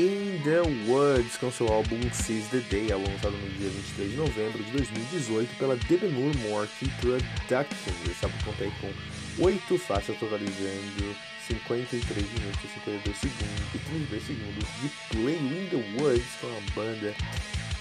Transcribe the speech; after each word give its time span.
In 0.00 0.40
the 0.44 0.62
Woods, 0.90 1.36
com 1.36 1.52
seu 1.52 1.68
álbum 1.68 2.00
Seize 2.10 2.48
the 2.48 2.60
Day, 2.70 2.88
lançado 2.88 3.36
no 3.36 3.50
dia 3.58 3.68
23 3.68 4.10
de 4.12 4.16
novembro 4.16 4.64
de 4.64 4.70
2018 4.70 5.58
pela 5.58 5.76
Debenur 5.76 6.34
Morty 6.48 6.90
Productions. 7.02 8.10
Esse 8.10 8.24
álbum 8.24 8.38
conta 8.46 8.64
aí 8.64 8.72
com 8.80 9.44
8 9.44 9.78
faixas, 9.78 10.16
totalizando 10.16 11.14
53 11.46 12.32
minutos 12.32 12.64
e 12.64 12.68
52 12.80 13.18
segundos 13.18 13.74
e 13.74 13.78
32 13.78 14.26
segundos 14.26 14.68
de 14.80 14.88
play. 15.10 15.36
In 15.36 15.68
the 15.68 16.00
Woods, 16.02 16.24
é 16.42 16.46
uma 16.46 16.60
banda 16.74 17.14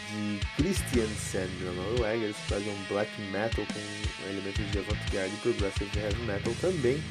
de 0.09 0.39
Christiansen 0.57 1.47
na 1.63 1.71
Noruega, 1.71 2.25
eles 2.25 2.37
fazem 2.49 2.69
um 2.69 2.83
black 2.89 3.09
metal 3.31 3.65
com 3.65 4.29
elementos 4.29 4.69
de 4.69 4.79
avant-garde 4.79 5.33
e 5.33 5.37
progressive 5.37 5.97
heavy 5.97 6.21
metal 6.23 6.53
também. 6.59 7.01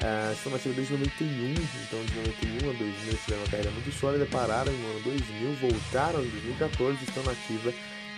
Uh, 0.00 0.32
estão 0.32 0.52
nativos 0.52 0.76
desde 0.76 0.92
91, 0.94 1.54
então 1.54 2.04
de 2.04 2.14
91 2.14 2.70
a 2.70 2.72
2000 2.72 2.84
eles 3.06 3.20
tiveram 3.24 3.42
uma 3.42 3.48
carreira 3.48 3.70
muito 3.70 3.92
sólida, 3.92 4.26
pararam 4.26 4.72
no 4.72 4.90
ano 4.90 5.00
2000, 5.00 5.54
voltaram 5.54 6.20
em 6.24 6.28
2014 6.28 6.98
e 7.00 7.04
estão 7.04 7.22
nativa 7.22 7.72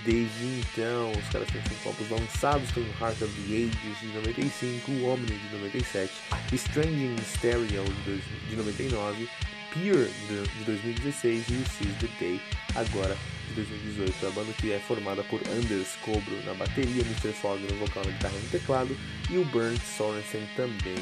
desde 0.05 0.45
então. 0.45 1.13
Os 1.13 1.29
caras 1.29 1.49
têm 1.49 1.63
cinco 1.63 1.89
álbuns 1.89 2.11
lançados, 2.11 2.71
tem 2.73 2.83
o 2.83 2.95
Heart 3.01 3.23
of 3.23 3.33
the 3.33 3.55
Ages 3.55 4.01
de 4.01 4.07
95, 4.07 4.91
o 4.91 5.13
Omni 5.13 5.27
de 5.27 5.57
97, 5.57 6.13
Stranging 6.53 7.17
Stereo 7.23 7.85
de, 8.05 8.19
de 8.49 8.57
99, 8.57 9.29
Peer 9.73 10.09
de 10.29 10.65
2016 10.65 11.45
e 11.49 11.53
o 11.53 11.67
Seize 11.69 11.95
the 12.01 12.09
Day 12.19 12.41
agora 12.75 13.17
de 13.49 13.55
2018. 13.55 14.27
A 14.27 14.31
banda 14.31 14.53
que 14.55 14.73
é 14.73 14.79
formada 14.79 15.23
por 15.25 15.41
Anders 15.49 15.95
Cobro 16.03 16.43
na 16.45 16.55
bateria, 16.55 17.03
Mr. 17.03 17.33
Fog 17.33 17.61
no 17.61 17.79
vocal, 17.79 18.05
na 18.05 18.13
guitarra 18.13 18.35
e 18.35 18.43
no 18.43 18.49
teclado 18.49 18.97
e 19.31 19.39
o 19.39 19.45
Bernd 19.45 19.79
Sorensen 19.97 20.49
também 20.57 20.97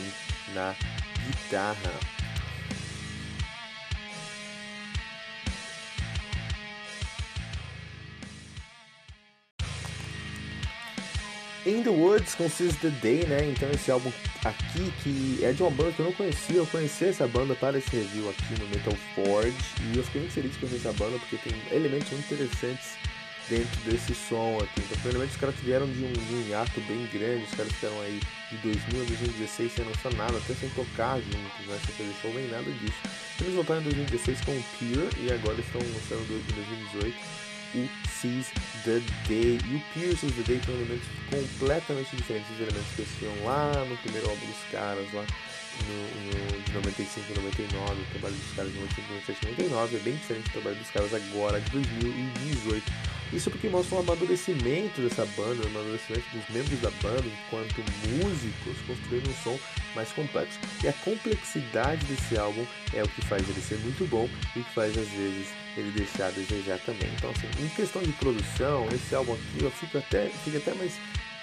na 0.53 0.75
guitarra. 1.27 2.15
In 11.67 11.83
the 11.83 11.89
Woods 11.89 12.35
com 12.35 12.47
Seize 12.47 12.77
the 12.77 12.91
Day, 12.91 13.25
né? 13.25 13.43
Então 13.47 13.71
esse 13.71 13.91
álbum 13.91 14.13
aqui 14.45 14.93
que 15.03 15.43
é 15.43 15.53
de 15.53 15.63
uma 15.63 15.71
banda 15.71 15.93
que 15.93 16.01
eu 16.01 16.05
não 16.05 16.13
conhecia, 16.13 16.57
eu 16.57 16.67
conheci 16.67 17.07
essa 17.07 17.27
banda 17.27 17.55
para 17.55 17.79
esse 17.79 17.89
review 17.89 18.29
aqui 18.29 18.61
no 18.61 18.67
Metal 18.69 18.93
Forge 19.15 19.57
e 19.81 19.97
eu 19.97 20.05
fiquei 20.05 20.21
muito 20.21 20.35
feliz 20.35 20.53
de 20.53 20.59
conhecer 20.59 20.77
essa 20.77 20.93
banda 20.93 21.19
porque 21.19 21.39
tem 21.39 21.55
elementos 21.71 22.11
muito 22.11 22.35
interessantes 22.35 22.99
dentro 23.49 23.81
desse 23.83 24.15
som 24.15 24.59
aqui. 24.59 24.81
Então, 24.81 24.97
primeiramente, 24.99 25.33
os 25.33 25.37
caras 25.37 25.55
vieram 25.63 25.87
de 25.87 26.05
um, 26.05 26.13
de 26.13 26.35
um 26.35 26.49
hiato 26.49 26.81
bem 26.83 27.07
grande, 27.13 27.45
os 27.45 27.55
caras 27.55 27.73
ficaram 27.73 28.01
aí 28.03 28.21
de 28.51 28.57
2000 28.59 29.03
a 29.03 29.05
2016 29.05 29.73
sem 29.73 29.85
lançar 29.85 30.13
nada, 30.15 30.37
até 30.39 30.55
sem 30.55 30.69
tocar 30.71 31.19
juntos, 31.21 31.67
né? 31.67 31.79
Sem 31.85 31.95
fazer 31.95 32.15
show 32.21 32.33
nem 32.35 32.49
nada 32.49 32.71
disso. 32.71 32.99
Eles 33.41 33.55
voltaram 33.55 33.81
em 33.81 33.85
2016 33.85 34.41
com 34.43 34.53
o 34.53 34.65
Pure 34.79 35.09
e 35.21 35.33
agora 35.33 35.61
estão 35.61 35.81
lançando 35.81 36.23
em 36.23 36.55
2018 36.55 37.17
o 37.75 37.89
Seize 38.09 38.53
the 38.85 39.01
Day. 39.29 39.59
E 39.67 39.77
o 39.77 39.83
Pure 39.93 40.17
Seize 40.17 40.35
the 40.37 40.43
Day 40.43 40.61
tem 40.65 40.75
elementos 40.75 41.09
completamente 41.29 42.17
diferentes 42.17 42.49
dos 42.49 42.61
elementos 42.61 42.91
que 42.95 43.03
eles 43.03 43.13
tinham 43.19 43.45
lá 43.45 43.85
no 43.89 43.97
primeiro 43.99 44.31
álbum 44.31 44.47
dos 44.47 44.71
caras, 44.71 45.13
lá 45.13 45.25
no, 45.87 46.57
no, 46.57 46.63
de 46.63 46.73
95 46.73 47.33
e 47.33 47.35
99, 47.35 48.01
o 48.01 48.05
trabalho 48.13 48.35
dos 48.35 48.57
caras 48.57 48.73
de 48.73 48.79
95, 48.79 49.13
97 49.13 49.39
e 49.43 49.65
99 49.65 49.97
é 49.97 49.99
bem 50.01 50.15
diferente 50.15 50.45
do 50.45 50.53
trabalho 50.53 50.77
dos 50.77 50.91
caras 50.91 51.15
agora, 51.15 51.61
de 51.61 51.71
2018. 51.71 52.93
Isso 53.33 53.51
porque 53.51 53.69
mostra 53.69 53.97
um 53.97 54.01
amadurecimento 54.01 55.01
dessa 55.01 55.27
banda, 55.37 55.67
um 55.67 55.71
amadurecimento 55.71 56.25
dos 56.33 56.49
membros 56.51 56.81
da 56.81 56.91
banda 57.03 57.25
enquanto 57.27 57.83
músicos, 58.23 58.77
construindo 58.87 59.29
um 59.29 59.35
som 59.43 59.59
mais 59.95 60.13
complexo. 60.13 60.59
E 60.83 60.89
a 60.89 60.93
complexidade 60.93 62.05
desse 62.07 62.39
álbum 62.39 62.65
é 62.93 63.03
o 63.03 63.09
que 63.09 63.23
faz 63.23 63.43
ele 63.49 63.61
ser 63.61 63.79
muito 63.79 64.09
bom 64.09 64.29
e 64.55 64.61
que 64.61 64.75
faz 64.75 64.97
às 64.97 65.09
vezes 65.09 65.49
ele 65.77 65.91
deixar 65.91 66.29
a 66.29 66.31
desejar 66.31 66.79
também. 66.81 67.11
Então, 67.17 67.31
assim, 67.31 67.49
em 67.61 67.69
questão 67.71 68.03
de 68.03 68.13
produção, 68.13 68.87
esse 68.93 69.15
álbum 69.15 69.35
aqui 69.35 69.65
eu 69.65 69.71
fico 69.71 69.99
até, 69.99 70.29
fico 70.45 70.57
até 70.57 70.73
mais 70.75 70.93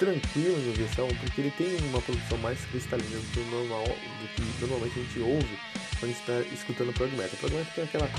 tranquilo 0.02 0.58
esse 0.84 1.00
álbum, 1.00 1.14
porque 1.18 1.42
ele 1.42 1.52
tem 1.52 1.78
uma 1.90 2.02
produção 2.02 2.38
mais 2.40 2.60
cristalina 2.66 3.18
do 3.18 3.32
que, 3.32 3.40
normal, 3.52 3.84
do 3.86 4.28
que 4.30 4.62
normalmente 4.62 5.00
a 5.00 5.04
gente 5.04 5.20
ouve 5.20 5.60
quando 6.00 6.12
está 6.12 6.42
escutando 6.52 6.92
prog 6.94 7.12
metal. 7.12 7.38
Prog 7.40 7.54
metal 7.54 7.74
tem 7.76 7.84
aquela. 7.84 8.10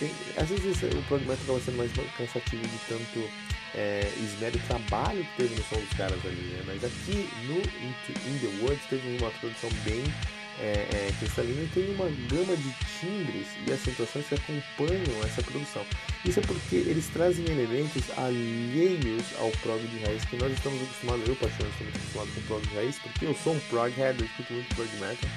Tem, 0.00 0.10
às 0.36 0.48
vezes 0.48 0.82
o 0.82 1.02
prog 1.02 1.20
metal 1.20 1.44
acaba 1.44 1.60
sendo 1.60 1.76
mais 1.76 1.92
cansativo 2.16 2.62
de 2.62 2.78
tanto 2.88 3.30
é, 3.76 4.10
esmero 4.16 4.56
e 4.56 4.60
trabalho 4.60 5.24
que 5.24 5.36
teve 5.36 5.54
no 5.54 5.62
som 5.62 5.76
dos 5.76 5.96
caras 5.96 6.18
ali, 6.26 6.42
né? 6.42 6.62
Mas 6.66 6.82
aqui 6.82 7.28
no 7.46 7.58
In 7.58 8.38
the 8.40 8.64
Woods 8.64 8.84
teve 8.90 9.16
uma 9.18 9.30
produção 9.30 9.70
bem 9.84 10.02
é, 10.60 10.88
é, 10.90 11.12
cristalina 11.18 11.68
tem 11.72 11.88
uma 11.94 12.06
gama 12.28 12.56
de 12.56 12.72
timbres 12.98 13.46
e 13.66 13.72
acentuações 13.72 14.26
que 14.26 14.34
acompanham 14.34 15.24
essa 15.24 15.42
produção. 15.42 15.84
Isso 16.24 16.40
é 16.40 16.42
porque 16.42 16.76
eles 16.76 17.06
trazem 17.08 17.44
elementos 17.46 18.02
alheios 18.16 19.24
ao 19.38 19.50
prog 19.62 19.80
de 19.86 19.98
raiz 20.04 20.24
que 20.24 20.36
nós 20.36 20.52
estamos 20.52 20.82
acostumados, 20.82 21.28
eu 21.28 21.36
particularmente 21.36 21.84
estou 21.84 22.22
acostumado 22.22 22.34
com 22.34 22.40
prog 22.42 22.66
de 22.66 22.74
raiz, 22.74 22.98
porque 22.98 23.24
eu 23.26 23.34
sou 23.34 23.54
um 23.54 23.60
prog 23.70 23.90
head, 23.92 24.20
eu 24.20 24.26
escuto 24.26 24.52
muito 24.52 24.74
prog 24.74 24.88
metal. 24.98 25.30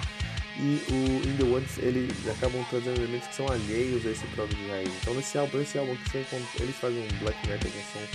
E 0.57 0.83
o 0.91 1.27
In 1.27 1.37
The 1.37 1.43
Woods, 1.43 1.77
eles 1.77 2.11
acabam 2.27 2.63
trazendo 2.69 2.99
elementos 2.99 3.27
que 3.29 3.35
são 3.35 3.47
alheios 3.47 4.05
a 4.05 4.09
esse 4.09 4.25
prog 4.27 4.53
de 4.53 4.67
raiz. 4.67 4.89
Então 5.01 5.13
nesse 5.13 5.37
álbum, 5.37 5.57
nesse 5.59 5.77
álbum 5.77 5.95
que 5.95 6.09
você 6.09 6.25
eles 6.59 6.75
fazem 6.75 6.99
um 6.99 7.17
black 7.19 7.47
metal 7.47 7.71
com 7.71 7.99
som, 7.99 8.05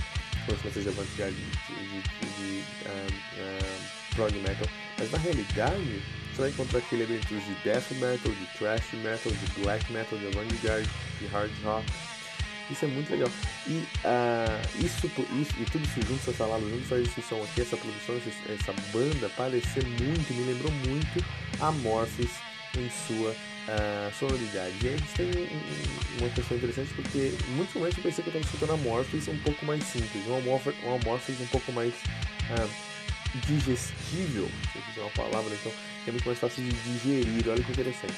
como 0.47 0.59
se 0.59 0.71
seja 0.71 0.91
avant-garde 0.91 1.34
de, 1.34 1.75
de, 1.75 2.03
de, 2.03 2.27
de 2.37 2.65
um, 2.89 3.43
um, 3.43 4.15
prog 4.15 4.33
metal. 4.41 4.69
Mas 4.99 5.11
na 5.11 5.19
realidade, 5.19 6.03
você 6.37 6.43
vai 6.43 6.51
encontrar 6.51 6.79
aqui 6.81 6.95
elementos 6.95 7.29
de 7.29 7.55
death 7.65 7.91
metal, 7.93 8.31
de 8.31 8.47
thrash 8.59 8.93
metal, 8.93 9.33
de 9.33 9.61
black 9.63 9.91
metal, 9.91 10.19
de 10.19 10.27
avant-garde, 10.27 10.91
de 11.19 11.27
hard 11.29 11.51
rock. 11.65 11.87
Isso 12.71 12.85
é 12.85 12.89
muito 12.89 13.11
legal. 13.11 13.31
E 13.67 13.73
uh, 13.73 14.85
isso, 14.85 15.07
isso, 15.41 15.53
e 15.59 15.65
tudo 15.65 15.85
isso 15.85 16.01
junto, 16.07 16.21
essa 16.29 16.35
salada 16.35 16.61
junto, 16.69 16.85
faz 16.85 17.09
esse 17.09 17.23
som 17.23 17.43
aqui, 17.43 17.63
essa 17.63 17.77
produção, 17.77 18.21
essa 18.49 18.75
banda 18.93 19.31
parecer 19.31 19.85
muito, 19.87 20.35
me 20.35 20.53
lembrou 20.53 20.71
muito 20.73 21.25
Amorphis 21.59 22.33
em 22.77 22.91
sua 23.07 23.31
uh, 23.31 24.15
sonoridade. 24.19 24.75
E 24.83 24.89
aí 24.89 24.95
a 24.95 24.99
gente 24.99 25.15
tem 25.15 25.27
um, 25.27 26.21
uma 26.21 26.31
questão 26.31 26.57
interessante 26.57 26.93
porque 26.95 27.33
muitos 27.51 27.75
momentos 27.75 27.97
eu 27.97 28.03
pensei 28.03 28.23
que 28.23 28.29
eu 28.29 28.37
estava 28.37 28.45
escutando 28.45 28.73
Amorphis 28.75 29.29
um 29.29 29.39
pouco 29.39 29.65
mais 29.65 29.83
simples, 29.85 30.27
um 30.27 30.37
Amorphis, 30.37 30.75
um, 30.85 30.97
Amorphis 30.97 31.41
um 31.41 31.47
pouco 31.47 31.73
mais 31.73 31.95
uh, 31.95 32.96
digestível, 33.41 34.49
se 34.73 35.01
uma 35.01 35.11
palavra, 35.11 35.55
então 35.55 35.73
é 36.07 36.11
muito 36.11 36.27
mais 36.27 36.39
fácil 36.39 36.63
de 36.63 36.71
digerir, 36.71 37.49
olha 37.49 37.63
que 37.63 37.73
interessante. 37.73 38.15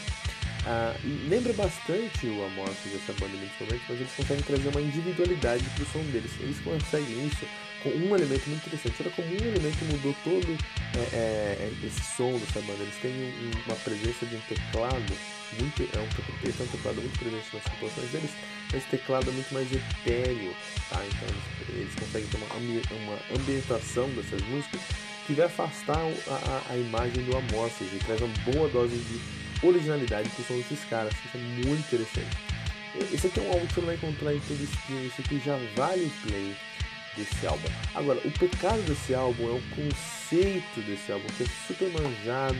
Uh, 0.69 0.93
lembra 1.31 1.53
bastante 1.55 2.27
o 2.27 2.45
Amorphis 2.45 2.93
dessa 2.93 3.13
banda 3.15 3.35
inicialmente, 3.37 3.85
mas 3.89 4.01
eles 4.01 4.13
conseguem 4.13 4.43
trazer 4.43 4.69
uma 4.69 4.81
individualidade 4.83 5.65
pro 5.77 5.87
som 5.87 6.03
deles. 6.11 6.31
Eles 6.41 6.59
conseguem 6.61 7.27
isso 7.27 7.47
com 7.83 7.89
um 7.91 8.15
elemento 8.15 8.51
muito 8.51 8.67
interessante. 8.67 8.97
Olha 9.01 9.11
como 9.13 9.29
um 9.29 9.49
elemento 9.49 9.85
mudou 9.87 10.15
todo 10.25 10.59
é, 10.95 11.17
é, 11.17 11.73
esse 11.85 12.03
som 12.17 12.33
dessa 12.39 12.61
banda. 12.61 12.83
Eles 12.83 12.97
têm 13.01 13.13
um, 13.13 13.51
uma 13.67 13.77
presença 13.77 14.27
de 14.27 14.37
um 14.37 14.41
teclado 14.41 15.13
muito. 15.59 15.83
É 15.97 16.01
um, 16.01 16.05
um 16.05 16.67
teclado 16.67 17.01
muito 17.01 17.19
presente 17.19 17.49
nas 17.55 17.65
composições 17.65 18.11
deles, 18.11 18.31
mas 18.67 18.75
esse 18.75 18.89
teclado 18.91 19.31
é 19.31 19.33
muito 19.33 19.55
mais 19.55 19.73
etéreo. 19.73 20.55
Tá? 20.91 21.01
Então 21.07 21.29
eles, 21.29 21.81
eles 21.81 21.95
conseguem 21.95 22.29
ter 22.29 22.37
uma, 22.37 22.55
uma 23.01 23.41
ambientação 23.41 24.11
dessas 24.11 24.43
músicas 24.43 24.81
que 25.29 25.35
vai 25.35 25.45
afastar 25.45 25.99
a, 25.99 26.01
a, 26.01 26.73
a 26.73 26.77
imagem 26.79 27.23
do 27.25 27.37
Amorphis 27.37 27.93
e 27.93 27.99
traz 27.99 28.19
uma 28.23 28.33
boa 28.51 28.67
dose 28.71 28.97
de 28.97 29.21
originalidade 29.67 30.31
que 30.31 30.43
são 30.43 30.59
esses 30.59 30.83
caras. 30.87 31.13
Isso 31.13 31.37
é 31.37 31.67
muito 31.67 31.81
interessante. 31.81 32.37
Esse 33.13 33.27
aqui 33.27 33.39
é 33.39 33.43
um 33.43 33.53
álbum 33.53 33.67
que 33.67 33.75
você 33.75 33.81
não 33.81 33.87
vai 33.89 33.97
encontrar 33.97 34.35
em 34.35 34.41
todo 34.41 34.63
stream. 34.63 35.05
Esse 35.05 35.21
aqui 35.21 35.39
já 35.45 35.59
vale 35.77 36.05
o 36.05 36.27
play 36.27 36.57
desse 37.15 37.47
álbum. 37.47 37.69
Agora, 37.95 38.19
o 38.25 38.31
pecado 38.31 38.81
desse 38.87 39.15
álbum 39.15 39.49
é 39.49 39.59
o 39.59 39.63
conceito 39.77 40.81
desse 40.87 41.13
álbum, 41.13 41.27
que 41.37 41.43
é 41.43 41.47
super 41.67 41.91
manjado 41.91 42.57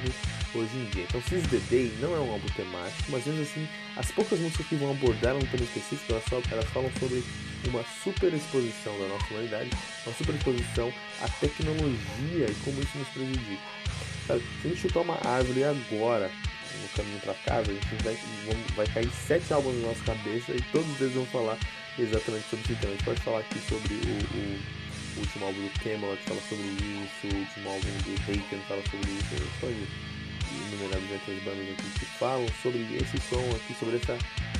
hoje 0.55 0.77
em 0.77 0.85
dia. 0.91 1.05
Então, 1.05 1.23
Seize 1.23 1.47
the 1.49 1.61
Day 1.71 1.93
não 2.01 2.15
é 2.15 2.19
um 2.21 2.33
álbum 2.33 2.49
temático, 2.49 3.11
mas 3.11 3.25
mesmo 3.27 3.43
assim, 3.43 3.69
as 3.97 4.11
poucas 4.11 4.39
músicas 4.39 4.67
que 4.67 4.77
vão 4.77 4.91
abordar 4.91 5.37
um 5.37 5.41
tema 5.41 5.65
específico, 5.65 6.13
elas, 6.13 6.25
só, 6.29 6.41
elas 6.51 6.65
falam 6.71 6.91
sobre 6.99 7.23
uma 7.67 7.85
super 8.03 8.33
exposição 8.33 8.99
da 8.99 9.09
nossa 9.09 9.27
humanidade, 9.31 9.71
uma 10.07 10.15
super 10.15 10.35
exposição 10.35 10.93
à 11.21 11.29
tecnologia 11.29 12.47
e 12.49 12.57
como 12.65 12.81
isso 12.81 12.99
nos 12.99 13.09
prejudica. 13.09 13.63
Sabe? 14.27 14.43
Se 14.61 14.67
a 14.67 14.71
gente 14.71 14.81
chutar 14.81 15.01
uma 15.01 15.19
árvore 15.27 15.65
agora, 15.65 16.31
no 16.81 16.89
caminho 16.91 17.21
para 17.21 17.35
casa, 17.35 17.71
a 17.71 17.75
gente 17.75 18.03
vai, 18.03 18.19
vai 18.77 18.87
cair 18.87 19.11
sete 19.11 19.53
álbuns 19.53 19.75
na 19.81 19.89
nossa 19.89 20.05
cabeça 20.05 20.53
e 20.53 20.63
todos 20.73 21.01
eles 21.01 21.15
vão 21.15 21.27
falar 21.27 21.59
exatamente 21.99 22.49
sobre 22.49 22.65
esse 22.65 22.75
tema. 22.77 22.93
A 22.93 22.97
gente 22.97 23.05
pode 23.05 23.21
falar 23.21 23.39
aqui 23.41 23.59
sobre 23.69 23.95
o, 23.95 24.37
o, 24.37 24.59
o 25.17 25.21
último 25.21 25.47
álbum 25.47 25.63
do 25.63 25.81
Camelot, 25.81 26.23
fala 26.23 26.41
sobre 26.49 26.65
isso, 26.65 27.35
o 27.35 27.39
último 27.39 27.69
álbum 27.71 27.89
do 28.05 28.23
Haken 28.23 28.61
fala 28.69 28.83
sobre 28.91 29.11
isso, 29.11 29.35
a 29.35 29.39
gente 29.39 29.61
pode 29.61 30.18
enumerar 30.69 31.01
diversas 31.01 31.43
bandas 31.43 31.71
aqui 31.71 31.99
que 31.99 32.07
falam 32.19 32.47
sobre 32.63 32.83
esse 32.97 33.19
som 33.29 33.45
aqui, 33.57 33.75
sobre 33.79 33.97
essa, 33.97 34.19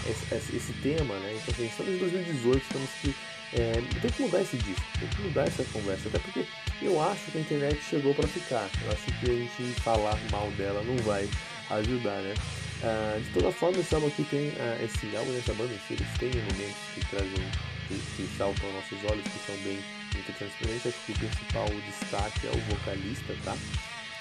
esse, 0.09 0.57
esse 0.57 0.73
tema, 0.83 1.15
né? 1.19 1.39
Então 1.41 1.55
assim, 1.55 1.67
estamos 1.67 1.95
em 1.95 1.99
2018, 1.99 2.63
estamos 2.63 2.91
que 3.01 3.15
é, 3.53 3.73
tem 4.01 4.11
que 4.11 4.23
mudar 4.23 4.43
esse 4.43 4.57
disco, 4.59 4.85
tem 4.99 5.09
que 5.09 5.23
mudar 5.23 5.47
essa 5.47 5.65
conversa, 5.73 6.09
até 6.09 6.19
porque 6.19 6.45
eu 6.83 7.01
acho 7.01 7.31
que 7.31 7.39
a 7.39 7.41
internet 7.41 7.81
chegou 7.83 8.15
para 8.15 8.29
ficar. 8.29 8.69
Eu 8.85 8.93
acho 8.93 9.05
que 9.21 9.31
a 9.31 9.35
gente 9.35 9.81
falar 9.81 10.19
mal 10.31 10.51
dela 10.53 10.83
não 10.83 10.97
vai 10.99 11.29
ajudar, 11.71 12.21
né? 12.23 12.35
Uh, 12.79 13.21
de 13.21 13.31
toda 13.31 13.51
forma, 13.51 13.79
esse 13.79 13.95
álbum 13.95 14.07
aqui 14.07 14.23
tem 14.25 14.49
uh, 14.51 14.85
esse 14.85 15.17
álbum 15.17 15.33
nessa 15.33 15.53
banda 15.55 15.73
eles 15.91 16.07
têm 16.19 16.31
elementos 16.31 16.77
que 16.95 17.01
trazem, 17.07 17.51
que, 17.89 17.99
que 18.17 18.29
saltam 18.37 18.73
nossos 18.73 18.99
olhos, 19.11 19.25
que 19.25 19.47
são 19.47 19.57
bem 19.65 19.81
interessantes. 20.15 20.87
Acho 20.87 21.05
que 21.05 21.13
o 21.13 21.19
principal 21.19 21.67
destaque 21.87 22.47
é 22.47 22.51
o 22.51 22.61
vocalista, 22.75 23.35
tá? 23.45 23.57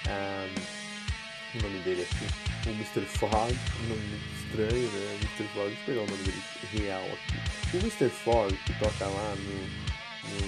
Uh, 0.08 0.87
o 1.56 1.62
nome 1.62 1.80
dele 1.80 2.02
aqui, 2.04 2.70
o 2.70 2.74
Mr. 2.74 3.06
Fog, 3.06 3.56
um 3.84 3.88
nome 3.90 4.22
estranho, 4.46 4.90
né? 4.90 5.20
Mr. 5.22 5.48
Fog, 5.54 5.68
deixa 5.68 5.82
eu 5.82 5.86
pegar 5.86 6.02
o 6.02 6.08
nome 6.08 6.24
dele 6.24 6.44
real 6.74 7.04
aqui. 7.04 7.78
O 7.78 7.80
Mr. 7.80 8.10
Fog, 8.10 8.54
que 8.66 8.74
toca 8.74 9.06
lá 9.06 9.36
no, 9.36 9.56
no, 10.30 10.40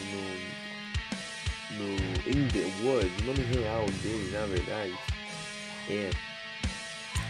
no, 1.75 1.96
no 1.96 2.30
In 2.30 2.48
The 2.50 2.66
Wood, 2.84 3.12
o 3.22 3.25
nome 3.25 3.44
real 3.54 3.86
dele, 3.86 4.30
na 4.31 4.46
verdade, 4.46 4.94
é 5.90 6.10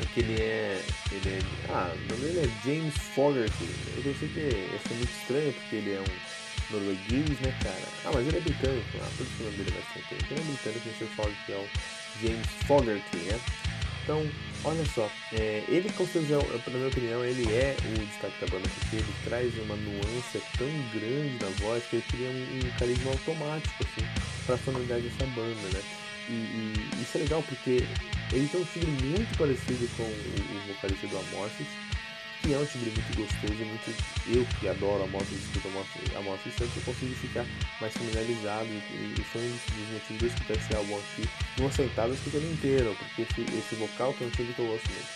é 0.01 0.05
que 0.13 0.19
ele 0.21 0.41
é. 0.41 0.81
Ele 1.11 1.29
é. 1.29 1.39
Ah, 1.69 1.93
o 1.93 2.13
nome 2.13 2.21
dele 2.21 2.39
é 2.39 2.65
James 2.65 2.95
Fogerty. 3.13 3.69
Eu 3.97 4.03
pensei 4.03 4.29
que 4.29 4.39
ia 4.39 4.79
ser 4.79 4.93
muito 4.93 5.11
estranho 5.11 5.53
porque 5.53 5.75
ele 5.75 5.93
é 5.93 5.99
um 5.99 6.03
norueguês, 6.69 7.39
né, 7.39 7.53
cara? 7.63 7.87
Ah, 8.05 8.11
mas 8.13 8.27
ele 8.27 8.37
é 8.37 8.41
britânico. 8.41 8.87
Ah, 9.01 9.09
por 9.17 9.25
isso 9.25 9.35
que 9.35 9.43
o 9.43 9.45
nome 9.45 9.57
dele 9.57 9.69
é 9.69 9.73
mais 9.73 9.85
tranquilo. 9.93 10.21
Ele 10.29 10.39
é 10.39 10.43
britânico, 10.43 10.89
Mr. 10.89 11.15
Fogerty 11.15 11.51
é 11.51 11.55
o 11.55 11.69
James 12.21 12.47
Fogerty, 12.67 13.17
né? 13.17 13.39
Então, 14.03 14.25
olha 14.63 14.83
só, 14.87 15.07
é, 15.33 15.63
ele 15.67 15.87
com 15.91 16.03
certeza, 16.07 16.39
na 16.39 16.77
minha 16.77 16.87
opinião, 16.87 17.23
ele 17.23 17.45
é 17.53 17.75
o 17.85 18.05
destaque 18.07 18.43
da 18.43 18.47
banda, 18.47 18.67
porque 18.79 18.95
ele 18.95 19.13
traz 19.23 19.53
uma 19.59 19.75
nuance 19.75 20.41
tão 20.57 20.67
grande 20.91 21.37
na 21.39 21.49
voz 21.61 21.83
que 21.85 21.97
ele 21.97 22.05
cria 22.09 22.27
um, 22.27 22.59
um 22.65 22.71
carisma 22.79 23.11
automático, 23.11 23.75
assim, 23.83 24.07
pra 24.47 24.57
sonoridade 24.57 25.03
dessa 25.03 25.27
banda, 25.27 25.61
né? 25.71 25.81
E, 26.27 26.33
e, 26.33 27.01
isso 27.03 27.17
é 27.17 27.21
legal 27.21 27.43
porque 27.43 27.83
ele 28.33 28.47
tem 28.47 28.61
um 28.61 28.65
timbre 28.65 28.89
muito 29.09 29.37
parecido 29.37 29.87
com 29.95 30.03
o, 30.03 30.07
o 30.07 30.73
vocalista 30.73 31.05
do 31.05 31.17
Amorphis, 31.17 31.67
que 32.41 32.53
é 32.53 32.57
um 32.57 32.65
timbre 32.65 32.91
muito 32.91 33.17
gostoso, 33.17 33.65
muito 33.65 33.89
eu 34.27 34.45
que 34.59 34.67
adoro 34.67 35.03
Amorphis, 35.03 35.39
escuto 35.43 35.67
Amorphis, 36.17 36.53
sempre 36.53 36.77
eu 36.77 36.83
consigo 36.83 37.13
ficar 37.15 37.45
mais 37.81 37.93
familiarizado 37.93 38.67
e, 38.67 39.13
e 39.19 39.23
foi 39.23 39.41
um 39.41 39.51
dos 39.51 39.89
motivos 39.93 40.19
de 40.19 40.25
eu 40.25 40.29
escutar 40.29 40.53
esse 40.55 40.75
álbum 40.75 40.97
aqui 40.97 41.29
numa 41.57 41.71
sentada, 41.71 42.13
ele 42.13 42.53
inteiro, 42.53 42.95
porque 42.97 43.21
esse, 43.23 43.41
esse 43.57 43.75
vocal 43.75 44.13
tem 44.13 44.27
um 44.27 44.31
timbre 44.31 44.53
que 44.53 44.59
eu 44.59 44.67
gosto 44.67 44.89
muito. 44.91 45.07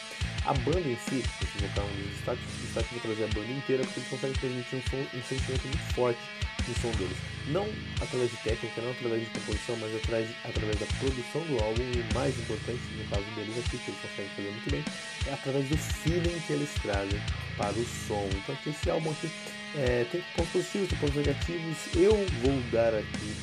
A 0.46 0.54
banda 0.54 0.90
em 0.90 0.98
si, 0.98 1.24
esse 1.42 1.68
vocal 1.68 1.86
é 1.86 1.92
um 1.92 1.96
dos 1.96 2.18
destaque 2.62 2.96
de 2.96 3.00
trazer 3.00 3.24
a 3.24 3.28
banda 3.28 3.52
inteira, 3.52 3.84
porque 3.84 4.00
eles 4.00 4.10
conseguem 4.10 4.36
transmitir 4.36 4.80
um, 4.80 4.82
som, 4.82 5.18
um 5.18 5.24
sentimento 5.24 5.68
muito 5.68 5.94
forte 5.94 6.22
no 6.68 6.76
som 6.76 6.92
deles. 6.98 7.18
Não 7.48 7.68
através 8.02 8.32
de 8.32 8.38
técnica, 8.38 8.82
não 8.82 8.92
através 8.92 9.22
de 9.22 9.30
composição, 9.32 9.76
mas 9.78 9.94
através, 9.96 10.30
através 10.44 10.80
da 10.80 10.86
produção 11.00 11.42
do 11.42 11.64
álbum 11.64 11.84
e 11.84 12.00
o 12.00 12.14
mais 12.14 12.38
importante 12.40 12.82
no 12.98 13.04
caso 13.10 13.26
deles 13.36 13.58
aqui, 13.60 13.78
que 13.78 13.92
eles 13.92 14.02
conseguem 14.02 14.32
fazer 14.36 14.52
muito 14.52 14.72
bem, 14.72 14.86
é 15.28 15.34
através 15.34 15.68
do 15.68 15.78
feeling 15.78 16.40
que 16.48 16.54
eles 16.54 16.70
trazem 16.82 17.22
para 17.58 17.74
o 17.74 17.86
som. 18.08 18.30
Então 18.32 18.56
aqui 18.56 18.70
esse 18.70 18.90
álbum 18.90 19.12
aqui 19.12 19.30
é, 19.76 20.06
tem 20.12 20.24
pontos 20.36 20.52
positivos, 20.52 20.90
tem 20.90 21.00
pontos 21.00 21.16
negativos. 21.16 21.78
Eu 21.96 22.14
vou 22.42 22.62
dar 22.72 22.94
aqui 22.94 23.36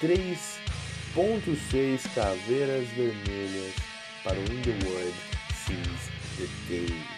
3.6 0.00 2.14
caveiras 2.14 2.86
vermelhas 2.88 3.74
para 4.22 4.38
o 4.38 4.42
In 4.42 4.60
The 4.62 4.76
World 4.86 5.16
Seize 5.66 6.12
The 6.36 6.46
Day. 6.68 7.17